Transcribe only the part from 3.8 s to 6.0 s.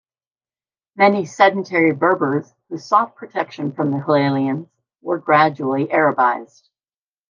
the Hilalians were gradually